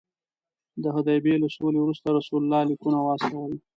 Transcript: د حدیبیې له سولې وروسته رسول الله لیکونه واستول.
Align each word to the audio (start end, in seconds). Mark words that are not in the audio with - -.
د 0.83 0.83
حدیبیې 0.95 1.35
له 1.43 1.47
سولې 1.55 1.79
وروسته 1.81 2.07
رسول 2.17 2.41
الله 2.43 2.61
لیکونه 2.69 2.97
واستول. 3.01 3.51